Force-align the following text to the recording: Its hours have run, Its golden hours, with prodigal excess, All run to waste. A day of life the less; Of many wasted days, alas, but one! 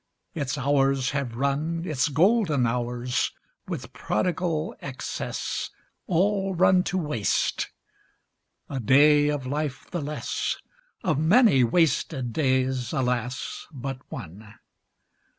Its 0.33 0.57
hours 0.57 1.11
have 1.11 1.35
run, 1.35 1.83
Its 1.85 2.07
golden 2.09 2.65
hours, 2.65 3.31
with 3.67 3.93
prodigal 3.93 4.75
excess, 4.81 5.69
All 6.07 6.55
run 6.55 6.81
to 6.85 6.97
waste. 6.97 7.69
A 8.67 8.79
day 8.79 9.27
of 9.29 9.45
life 9.45 9.85
the 9.91 10.01
less; 10.01 10.57
Of 11.03 11.19
many 11.19 11.63
wasted 11.63 12.33
days, 12.33 12.91
alas, 12.93 13.67
but 13.71 13.99
one! 14.11 14.55